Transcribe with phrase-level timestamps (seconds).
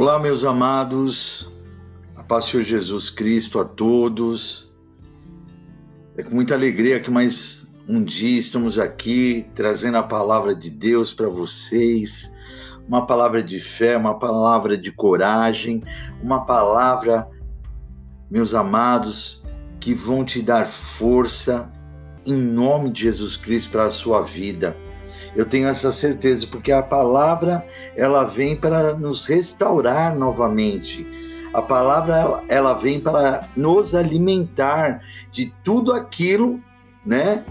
[0.00, 1.50] Olá, meus amados,
[2.14, 4.72] a paz Senhor Jesus Cristo a todos.
[6.16, 11.12] É com muita alegria que mais um dia estamos aqui trazendo a palavra de Deus
[11.12, 12.32] para vocês,
[12.86, 15.82] uma palavra de fé, uma palavra de coragem,
[16.22, 17.28] uma palavra,
[18.30, 19.42] meus amados,
[19.80, 21.72] que vão te dar força
[22.24, 24.76] em nome de Jesus Cristo para a sua vida.
[25.36, 27.64] Eu tenho essa certeza porque a palavra
[27.96, 31.06] ela vem para nos restaurar novamente.
[31.52, 35.02] A palavra ela vem para nos alimentar
[35.32, 36.60] de tudo aquilo,
[37.04, 37.44] né,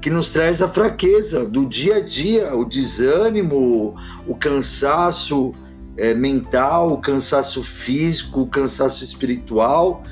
[0.00, 3.94] que nos traz a fraqueza do dia a dia, o desânimo,
[4.26, 5.54] o cansaço
[5.96, 10.02] é, mental, o cansaço físico, o cansaço espiritual.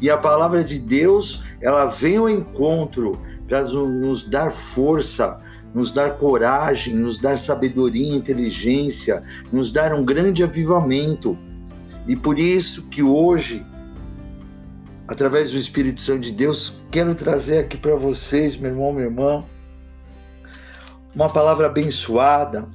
[0.00, 5.40] E a palavra de Deus, ela vem ao encontro para nos dar força,
[5.74, 11.38] nos dar coragem, nos dar sabedoria, inteligência, nos dar um grande avivamento.
[12.06, 13.64] E por isso que hoje,
[15.06, 19.44] através do Espírito Santo de Deus, quero trazer aqui para vocês, meu irmão, minha irmã,
[21.14, 22.68] uma palavra abençoada,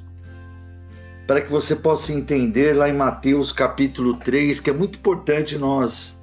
[1.27, 6.21] para que você possa entender lá em Mateus capítulo 3, que é muito importante nós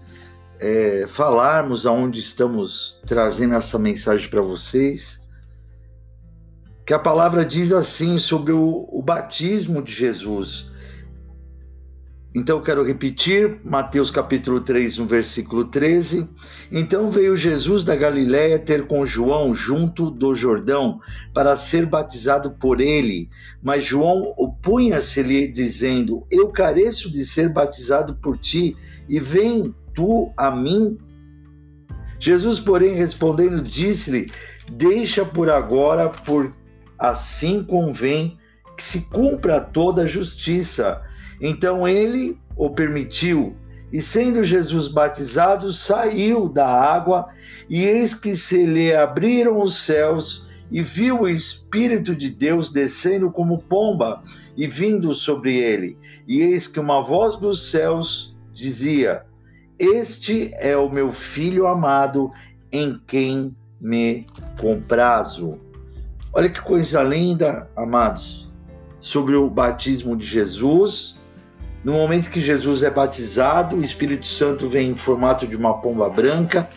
[0.60, 5.21] é, falarmos aonde estamos trazendo essa mensagem para vocês
[6.84, 10.70] que a palavra diz assim sobre o, o batismo de Jesus.
[12.34, 16.26] Então eu quero repetir, Mateus capítulo 3, no versículo 13.
[16.70, 20.98] Então veio Jesus da Galiléia ter com João junto do Jordão
[21.34, 23.28] para ser batizado por ele.
[23.62, 28.74] Mas João opunha-se-lhe dizendo: Eu careço de ser batizado por ti,
[29.06, 30.96] e vem tu a mim?
[32.18, 34.26] Jesus, porém, respondendo, disse-lhe:
[34.72, 36.50] Deixa por agora, por
[37.02, 38.38] assim convém
[38.76, 41.02] que se cumpra toda a justiça.
[41.40, 43.56] Então ele o permitiu,
[43.92, 47.28] e sendo Jesus batizado, saiu da água,
[47.68, 53.30] e eis que se lhe abriram os céus, e viu o Espírito de Deus descendo
[53.30, 54.22] como pomba
[54.56, 55.98] e vindo sobre ele.
[56.26, 59.24] E eis que uma voz dos céus dizia:
[59.78, 62.30] Este é o meu filho amado,
[62.70, 64.26] em quem me
[64.58, 65.60] comprazo.
[66.34, 68.50] Olha que coisa linda, amados,
[68.98, 71.20] sobre o batismo de Jesus.
[71.84, 76.08] No momento que Jesus é batizado, o Espírito Santo vem em formato de uma pomba
[76.08, 76.70] branca,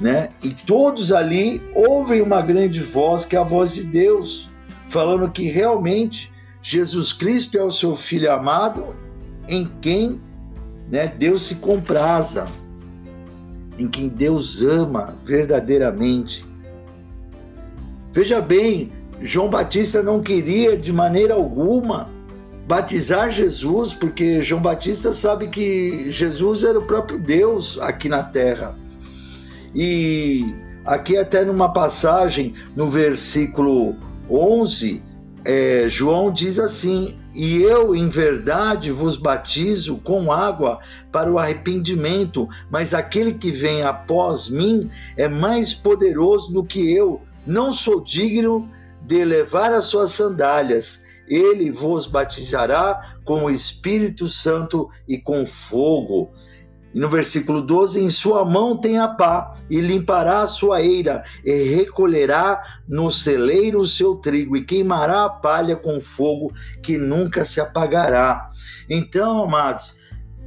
[0.00, 0.30] né?
[0.42, 4.48] E todos ali ouvem uma grande voz, que é a voz de Deus,
[4.88, 6.32] falando que realmente
[6.62, 8.96] Jesus Cristo é o seu filho amado,
[9.46, 10.18] em quem,
[10.90, 12.46] né, Deus se compraza,
[13.78, 16.53] em quem Deus ama verdadeiramente.
[18.14, 22.08] Veja bem, João Batista não queria de maneira alguma
[22.64, 28.78] batizar Jesus, porque João Batista sabe que Jesus era o próprio Deus aqui na terra.
[29.74, 30.44] E
[30.84, 33.96] aqui, até numa passagem, no versículo
[34.30, 35.02] 11,
[35.44, 40.78] é, João diz assim: E eu, em verdade, vos batizo com água
[41.10, 47.20] para o arrependimento, mas aquele que vem após mim é mais poderoso do que eu
[47.46, 48.68] não sou digno
[49.02, 51.04] de levar as suas sandálias.
[51.28, 56.32] Ele vos batizará com o Espírito Santo e com fogo.
[56.94, 61.24] E no versículo 12: Em sua mão tem a pá, e limpará a sua eira,
[61.44, 67.44] e recolherá no celeiro o seu trigo, e queimará a palha com fogo que nunca
[67.44, 68.48] se apagará.
[68.88, 69.96] Então, amados,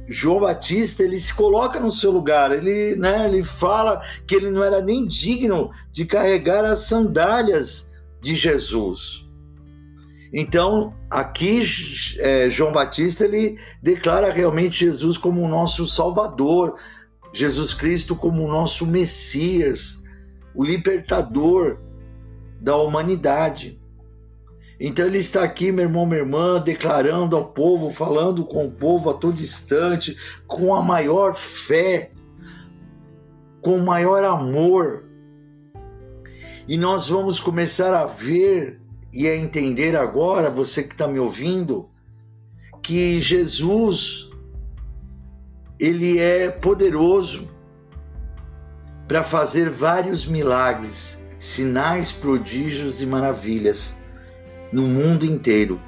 [0.08, 4.64] João Batista ele se coloca no seu lugar, ele, né, ele fala que ele não
[4.64, 7.92] era nem digno de carregar as sandálias
[8.22, 9.26] de Jesus.
[10.32, 11.62] Então, aqui
[12.18, 16.76] é, João Batista ele declara realmente Jesus como o nosso Salvador,
[17.32, 20.02] Jesus Cristo como o nosso Messias,
[20.54, 21.78] o libertador
[22.60, 23.80] da humanidade.
[24.80, 29.10] Então ele está aqui, meu irmão, minha irmã, declarando ao povo, falando com o povo
[29.10, 30.16] a todo instante,
[30.46, 32.12] com a maior fé,
[33.60, 35.04] com o maior amor.
[36.68, 38.80] E nós vamos começar a ver
[39.12, 41.88] e a entender agora, você que está me ouvindo,
[42.80, 44.30] que Jesus,
[45.80, 47.48] ele é poderoso
[49.08, 53.97] para fazer vários milagres, sinais, prodígios e maravilhas
[54.72, 55.80] no mundo inteiro.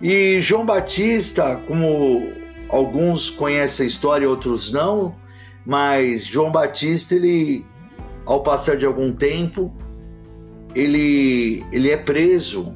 [0.00, 2.32] E João Batista, como
[2.68, 5.14] alguns conhecem a história, outros não,
[5.64, 7.64] mas João Batista, ele,
[8.24, 9.72] ao passar de algum tempo,
[10.74, 12.74] ele, ele é preso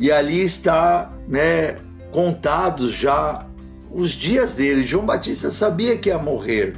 [0.00, 1.76] e ali está, né,
[2.12, 3.46] contados já
[3.90, 4.84] os dias dele.
[4.84, 6.74] João Batista sabia que ia morrer.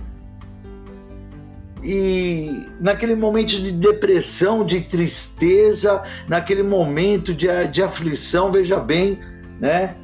[1.82, 9.18] E naquele momento de depressão, de tristeza, naquele momento de, de aflição, veja bem,
[9.58, 9.94] né?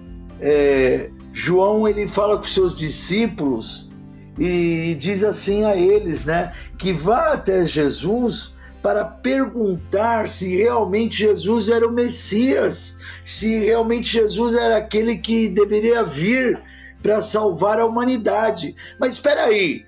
[0.41, 3.91] É, João ele fala com seus discípulos
[4.39, 11.69] e diz assim a eles, né, que vá até Jesus para perguntar se realmente Jesus
[11.69, 16.61] era o Messias, se realmente Jesus era aquele que deveria vir
[17.03, 18.75] para salvar a humanidade.
[18.99, 19.85] Mas espera aí,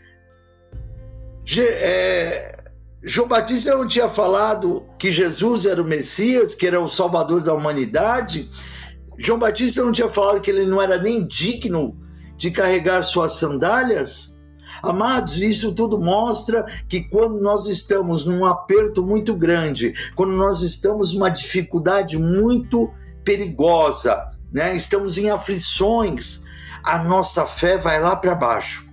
[1.56, 2.58] é,
[3.02, 7.54] João Batista não tinha falado que Jesus era o Messias, que era o Salvador da
[7.54, 8.50] humanidade.
[9.16, 11.96] João Batista não tinha falado que ele não era nem digno
[12.36, 14.38] de carregar suas sandálias?
[14.82, 21.14] Amados, isso tudo mostra que quando nós estamos num aperto muito grande, quando nós estamos
[21.14, 22.90] numa dificuldade muito
[23.24, 24.74] perigosa, né?
[24.74, 26.42] estamos em aflições,
[26.84, 28.87] a nossa fé vai lá para baixo.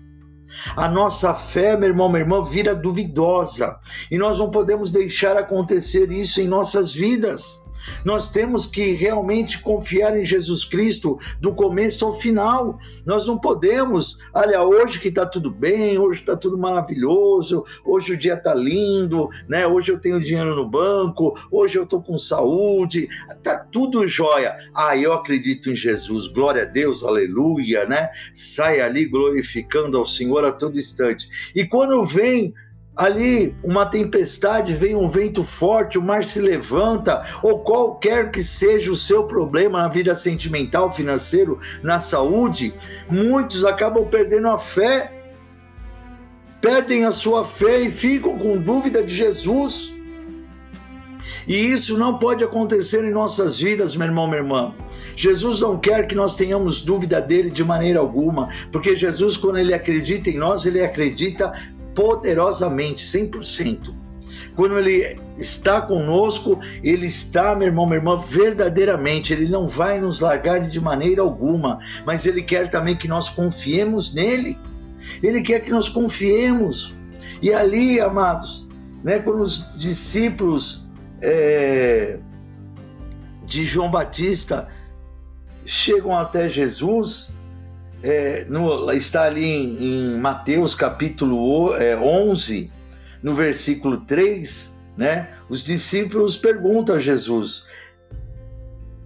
[0.75, 3.78] A nossa fé, meu irmão, minha irmã, vira duvidosa.
[4.10, 7.65] E nós não podemos deixar acontecer isso em nossas vidas.
[8.04, 12.78] Nós temos que realmente confiar em Jesus Cristo do começo ao final.
[13.06, 18.18] Nós não podemos, olha, hoje que está tudo bem, hoje está tudo maravilhoso, hoje o
[18.18, 19.66] dia está lindo, né?
[19.68, 23.08] Hoje eu tenho dinheiro no banco, hoje eu estou com saúde,
[23.44, 24.56] tá tudo jóia.
[24.76, 28.10] Ah, eu acredito em Jesus, glória a Deus, aleluia, né?
[28.34, 31.52] Sai ali glorificando ao Senhor a todo instante.
[31.56, 32.54] E quando vem
[32.95, 38.92] ali uma tempestade, vem um vento forte, o mar se levanta, ou qualquer que seja
[38.92, 42.74] o seu problema na vida sentimental, financeiro, na saúde,
[43.09, 45.12] muitos acabam perdendo a fé,
[46.62, 49.94] perdem a sua fé e ficam com dúvida de Jesus.
[51.47, 54.74] E isso não pode acontecer em nossas vidas, meu irmão, minha irmã.
[55.15, 59.74] Jesus não quer que nós tenhamos dúvida dele de maneira alguma, porque Jesus, quando ele
[59.74, 61.51] acredita em nós, ele acredita
[61.95, 63.94] poderosamente, 100%.
[64.56, 69.33] Quando Ele está conosco, Ele está, meu irmão, minha irmã, verdadeiramente.
[69.33, 74.13] Ele não vai nos largar de maneira alguma, mas Ele quer também que nós confiemos
[74.13, 74.57] nele.
[75.21, 76.95] Ele quer que nós confiemos.
[77.42, 78.68] E ali, amados,
[79.03, 80.88] né, quando os discípulos
[81.21, 82.18] é,
[83.45, 84.68] de João Batista
[85.65, 87.35] chegam até Jesus,
[88.06, 92.72] é, no, está ali em, em Mateus capítulo é, 11,
[93.24, 95.30] no versículo 3, né?
[95.50, 97.66] Os discípulos perguntam a Jesus: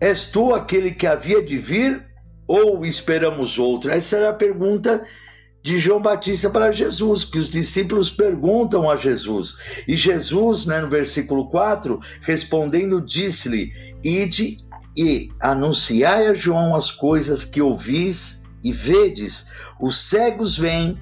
[0.01, 2.05] És tu aquele que havia de vir
[2.45, 3.89] ou esperamos outro?
[3.89, 5.01] Essa era a pergunta
[5.63, 9.83] de João Batista para Jesus, que os discípulos perguntam a Jesus.
[9.87, 13.71] E Jesus, né, no versículo 4, respondendo, disse-lhe:
[14.03, 14.57] Ide
[14.97, 19.47] e anunciai a João as coisas que ouvis e vedes,
[19.79, 20.99] os cegos vêm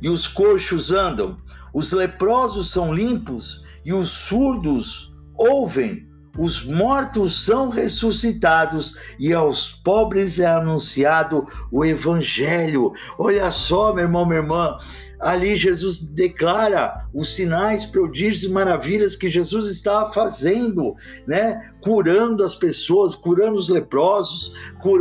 [0.00, 1.38] e os coxos andam,
[1.72, 10.40] os leprosos são limpos e os surdos ouvem, os mortos são ressuscitados e aos pobres
[10.40, 12.92] é anunciado o evangelho.
[13.18, 14.76] Olha só, meu irmão, minha irmã,
[15.20, 20.94] ali Jesus declara os sinais, prodígios e maravilhas que Jesus estava fazendo,
[21.26, 21.72] né?
[21.82, 24.52] Curando as pessoas, curando os leprosos,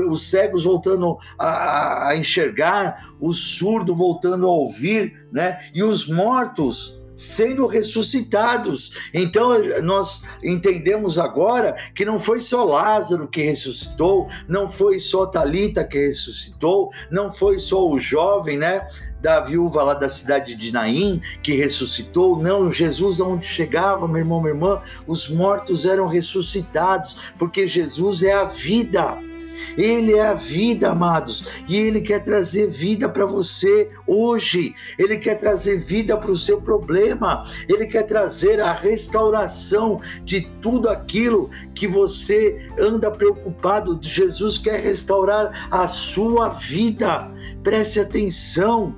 [0.09, 5.57] os cegos voltando a, a enxergar, os surdos voltando a ouvir, né?
[5.73, 8.91] E os mortos sendo ressuscitados.
[9.13, 9.51] Então
[9.83, 16.07] nós entendemos agora que não foi só Lázaro que ressuscitou, não foi só Talita que
[16.07, 18.87] ressuscitou, não foi só o jovem, né,
[19.21, 22.41] da viúva lá da cidade de Naim que ressuscitou.
[22.41, 28.33] Não, Jesus aonde chegava, meu irmão, minha irmã, os mortos eram ressuscitados, porque Jesus é
[28.33, 29.30] a vida.
[29.77, 34.74] Ele é a vida, amados, e Ele quer trazer vida para você hoje.
[34.98, 37.44] Ele quer trazer vida para o seu problema.
[37.68, 44.00] Ele quer trazer a restauração de tudo aquilo que você anda preocupado.
[44.01, 47.30] Jesus quer restaurar a sua vida.
[47.63, 48.96] Preste atenção.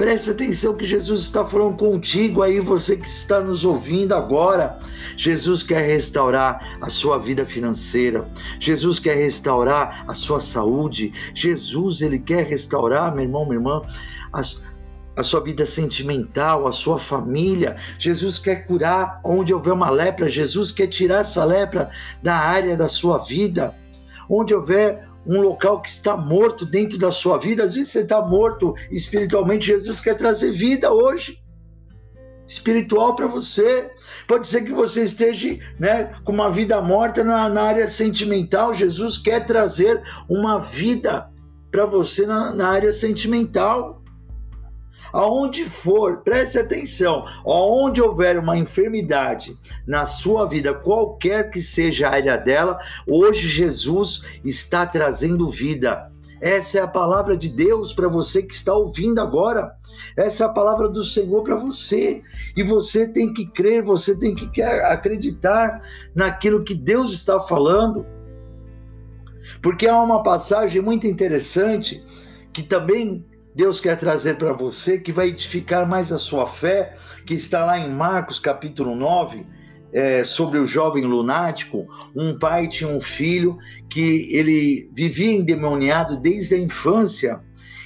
[0.00, 4.78] Preste atenção que Jesus está falando contigo aí, você que está nos ouvindo agora.
[5.14, 8.26] Jesus quer restaurar a sua vida financeira.
[8.58, 11.12] Jesus quer restaurar a sua saúde.
[11.34, 13.82] Jesus, ele quer restaurar, meu irmão, minha irmã,
[14.32, 14.40] a,
[15.20, 17.76] a sua vida sentimental, a sua família.
[17.98, 20.30] Jesus quer curar onde houver uma lepra.
[20.30, 21.90] Jesus quer tirar essa lepra
[22.22, 23.76] da área da sua vida.
[24.30, 27.62] Onde houver um local que está morto dentro da sua vida.
[27.62, 31.38] Às vezes você está morto espiritualmente, Jesus quer trazer vida hoje.
[32.46, 33.90] Espiritual para você.
[34.26, 38.74] Pode ser que você esteja né, com uma vida morta na, na área sentimental.
[38.74, 41.30] Jesus quer trazer uma vida
[41.70, 43.99] para você na, na área sentimental.
[45.12, 52.12] Aonde for, preste atenção, aonde houver uma enfermidade na sua vida, qualquer que seja a
[52.12, 56.08] área dela, hoje Jesus está trazendo vida.
[56.40, 59.76] Essa é a palavra de Deus para você que está ouvindo agora.
[60.16, 62.22] Essa é a palavra do Senhor para você.
[62.56, 65.82] E você tem que crer, você tem que acreditar
[66.14, 68.06] naquilo que Deus está falando.
[69.60, 72.02] Porque há uma passagem muito interessante
[72.52, 73.24] que também
[73.60, 76.94] Deus quer trazer para você, que vai edificar mais a sua fé,
[77.26, 79.46] que está lá em Marcos capítulo 9,
[79.92, 81.86] é, sobre o jovem lunático.
[82.16, 87.38] Um pai tinha um filho que ele vivia endemoniado desde a infância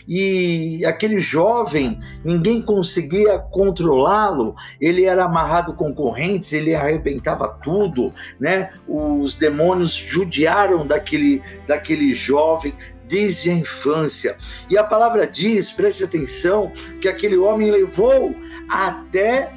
[0.06, 8.70] e aquele jovem, ninguém conseguia controlá-lo, ele era amarrado com correntes, ele arrebentava tudo, né?
[8.86, 12.74] Os demônios judiaram daquele, daquele jovem
[13.08, 14.36] desde a infância.
[14.68, 18.34] E a palavra diz, preste atenção, que aquele homem levou
[18.68, 19.52] até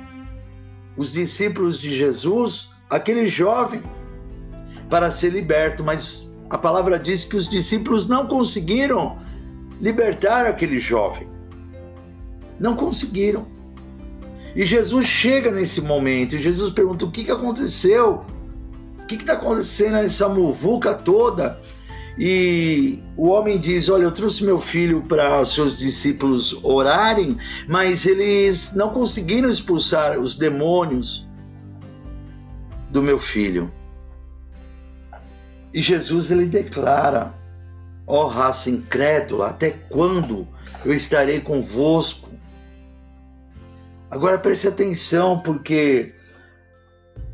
[0.95, 3.83] os discípulos de Jesus, aquele jovem,
[4.89, 9.19] para ser liberto, mas a palavra diz que os discípulos não conseguiram
[9.81, 11.27] libertar aquele jovem.
[12.59, 13.45] Não conseguiram.
[14.55, 18.25] E Jesus chega nesse momento e Jesus pergunta: o que, que aconteceu?
[18.99, 21.59] O que está acontecendo nessa muvuca toda?
[22.17, 28.05] E o homem diz: Olha, eu trouxe meu filho para os seus discípulos orarem, mas
[28.05, 31.27] eles não conseguiram expulsar os demônios
[32.89, 33.71] do meu filho.
[35.71, 37.33] E Jesus ele declara:
[38.07, 40.47] Ó oh, raça incrédula, até quando
[40.83, 42.31] eu estarei convosco?
[44.09, 46.15] Agora preste atenção, porque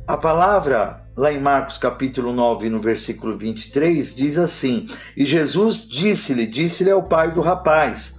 [0.05, 6.45] a palavra lá em Marcos capítulo 9, no versículo 23, diz assim: E Jesus disse-lhe,
[6.45, 8.17] disse-lhe ao pai do rapaz: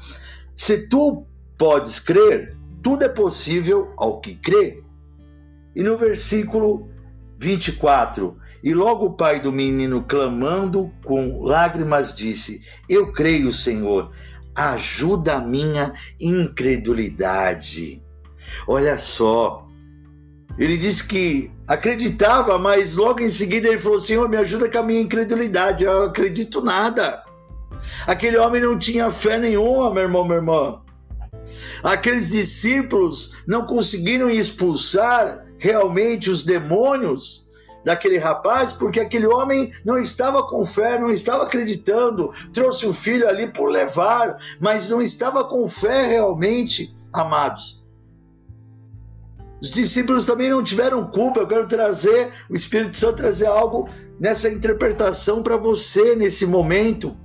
[0.54, 1.26] Se tu
[1.58, 4.82] podes crer, tudo é possível ao que crê.
[5.74, 6.88] E no versículo
[7.36, 14.12] 24, e logo o pai do menino, clamando com lágrimas, disse: Eu creio, Senhor,
[14.54, 18.02] ajuda a minha incredulidade.
[18.68, 19.63] Olha só,
[20.58, 24.82] ele disse que acreditava, mas logo em seguida ele falou: Senhor, me ajuda com a
[24.82, 25.84] minha incredulidade.
[25.84, 27.22] Eu acredito nada.
[28.06, 30.80] Aquele homem não tinha fé nenhuma, meu irmão, minha irmã.
[31.82, 37.44] Aqueles discípulos não conseguiram expulsar realmente os demônios
[37.84, 43.28] daquele rapaz, porque aquele homem não estava com fé, não estava acreditando, trouxe o filho
[43.28, 47.83] ali por levar, mas não estava com fé realmente, amados.
[49.64, 51.40] Os discípulos também não tiveram culpa.
[51.40, 53.88] Eu quero trazer, o Espírito Santo trazer algo
[54.20, 57.16] nessa interpretação para você nesse momento.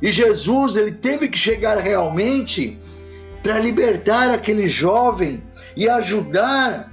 [0.00, 2.78] E Jesus, ele teve que chegar realmente
[3.42, 5.42] para libertar aquele jovem
[5.76, 6.92] e ajudar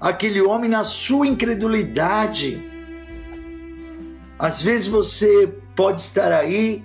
[0.00, 2.66] aquele homem na sua incredulidade.
[4.38, 6.82] Às vezes você pode estar aí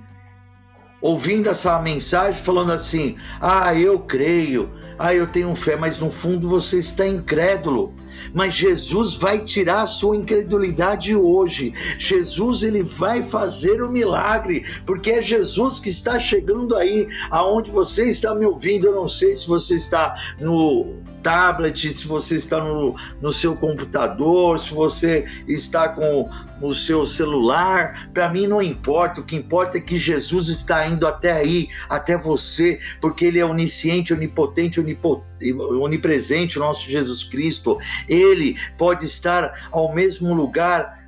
[1.01, 6.49] ouvindo essa mensagem falando assim: "Ah, eu creio, ah, eu tenho fé", mas no fundo
[6.49, 7.93] você está incrédulo.
[8.33, 11.71] Mas Jesus vai tirar a sua incredulidade hoje.
[11.97, 18.09] Jesus ele vai fazer o milagre, porque é Jesus que está chegando aí aonde você
[18.09, 18.87] está me ouvindo.
[18.87, 24.57] Eu não sei se você está no tablet, se você está no, no seu computador,
[24.57, 26.29] se você está com
[26.61, 29.21] o seu celular, para mim não importa.
[29.21, 33.45] O que importa é que Jesus está indo até aí, até você, porque Ele é
[33.45, 34.79] onisciente, onipotente,
[35.81, 37.77] onipresente, o nosso Jesus Cristo.
[38.07, 41.07] Ele pode estar ao mesmo lugar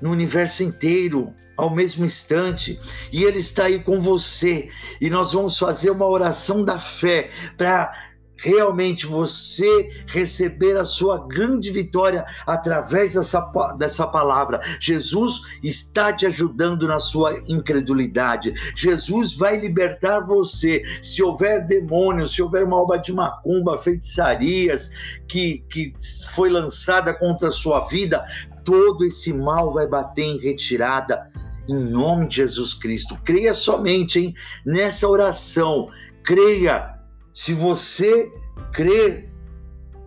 [0.00, 2.78] no universo inteiro, ao mesmo instante,
[3.12, 4.68] e Ele está aí com você.
[5.00, 8.07] E nós vamos fazer uma oração da fé para
[8.38, 13.40] realmente você receber a sua grande vitória através dessa,
[13.76, 14.60] dessa palavra.
[14.80, 18.54] Jesus está te ajudando na sua incredulidade.
[18.76, 20.82] Jesus vai libertar você.
[21.02, 24.90] Se houver demônios, se houver uma obra de macumba, feitiçarias
[25.26, 25.92] que, que
[26.32, 28.24] foi lançada contra a sua vida,
[28.64, 31.28] todo esse mal vai bater em retirada.
[31.68, 33.14] Em nome de Jesus Cristo.
[33.24, 35.90] Creia somente hein, nessa oração.
[36.24, 36.97] Creia
[37.38, 38.32] se você
[38.72, 39.32] crer,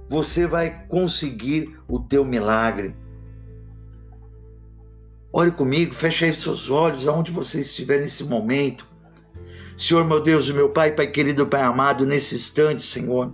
[0.10, 2.94] você vai conseguir o teu milagre.
[5.32, 8.86] Ore comigo, feche aí seus olhos, aonde você estiver nesse momento.
[9.78, 13.32] Senhor, meu Deus, meu Pai, Pai querido, Pai amado, nesse instante, Senhor,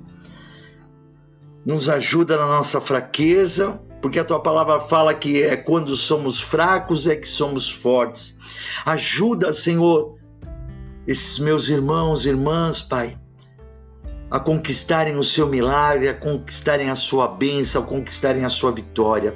[1.66, 7.08] nos ajuda na nossa fraqueza, porque a tua palavra fala que é quando somos fracos
[7.08, 8.38] é que somos fortes.
[8.86, 10.20] Ajuda, Senhor,
[11.08, 13.18] esses meus irmãos e irmãs, Pai,
[14.30, 19.36] a conquistarem o seu milagre, a conquistarem a sua bênção, a conquistarem a sua vitória.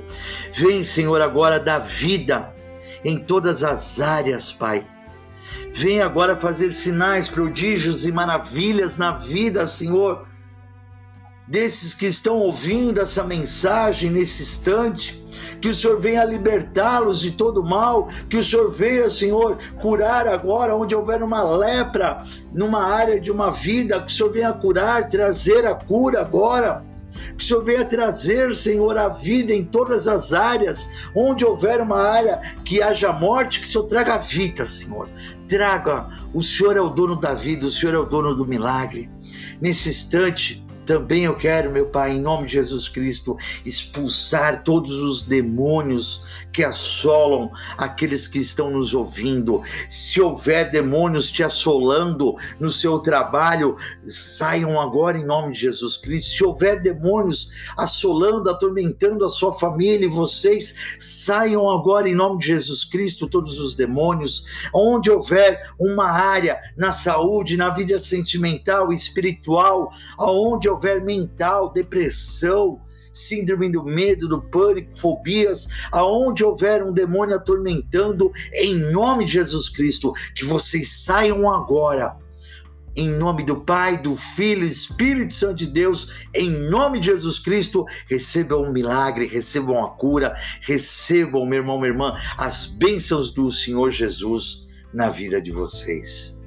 [0.53, 2.53] Vem, Senhor, agora dar vida
[3.03, 4.85] em todas as áreas, Pai.
[5.73, 10.25] Vem agora fazer sinais, prodígios e maravilhas na vida, Senhor,
[11.47, 15.20] desses que estão ouvindo essa mensagem nesse instante,
[15.59, 20.75] que o Senhor venha libertá-los de todo mal, que o Senhor venha, Senhor, curar agora
[20.75, 22.21] onde houver uma lepra
[22.53, 26.83] numa área de uma vida, que o Senhor venha curar, trazer a cura agora.
[27.37, 32.01] Que o Senhor venha trazer, Senhor, a vida em todas as áreas, onde houver uma
[32.01, 35.09] área que haja morte, que o Senhor traga vida, Senhor.
[35.47, 39.09] Traga, o Senhor é o dono da vida, o Senhor é o dono do milagre.
[39.59, 43.35] Nesse instante, também eu quero, meu Pai, em nome de Jesus Cristo,
[43.65, 46.21] expulsar todos os demônios
[46.51, 49.61] que assolam aqueles que estão nos ouvindo.
[49.89, 53.75] Se houver demônios te assolando no seu trabalho,
[54.07, 56.35] saiam agora em nome de Jesus Cristo.
[56.35, 62.47] Se houver demônios assolando, atormentando a sua família e vocês, saiam agora em nome de
[62.47, 64.69] Jesus Cristo todos os demônios.
[64.73, 72.79] Onde houver uma área na saúde, na vida sentimental, espiritual, aonde houver mental, depressão,
[73.13, 79.69] síndrome do medo, do pânico, fobias, aonde houver um demônio atormentando, em nome de Jesus
[79.69, 82.17] Cristo, que vocês saiam agora.
[82.93, 87.85] Em nome do Pai, do Filho, Espírito Santo de Deus, em nome de Jesus Cristo,
[88.09, 93.91] recebam um milagre, recebam a cura, recebam, meu irmão, minha irmã, as bênçãos do Senhor
[93.91, 96.37] Jesus na vida de vocês.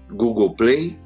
[0.10, 1.00] Google Play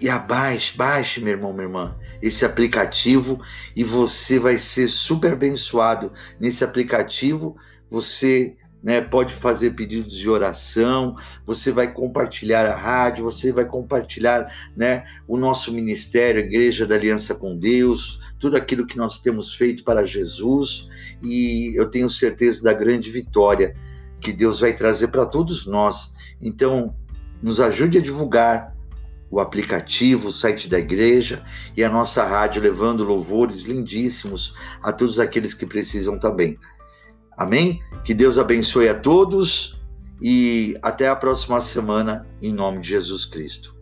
[0.00, 3.40] e abaixe, baixe, meu irmão, minha irmã esse aplicativo
[3.74, 7.56] e você vai ser super abençoado nesse aplicativo.
[7.90, 14.50] Você né, pode fazer pedidos de oração, você vai compartilhar a rádio, você vai compartilhar
[14.76, 19.54] né, o nosso ministério, a Igreja da Aliança com Deus, tudo aquilo que nós temos
[19.54, 20.88] feito para Jesus
[21.22, 23.76] e eu tenho certeza da grande vitória
[24.20, 26.14] que Deus vai trazer para todos nós.
[26.40, 26.94] Então,
[27.42, 28.76] nos ajude a divulgar
[29.30, 31.44] o aplicativo, o site da igreja
[31.76, 36.58] e a nossa rádio levando louvores lindíssimos a todos aqueles que precisam também.
[37.38, 37.80] Amém?
[38.04, 39.80] Que Deus abençoe a todos
[40.20, 43.79] e até a próxima semana, em nome de Jesus Cristo.